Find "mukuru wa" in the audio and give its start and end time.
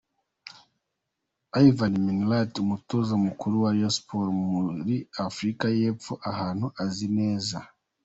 3.25-3.71